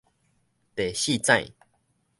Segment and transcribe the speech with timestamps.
[0.75, 1.53] 第四指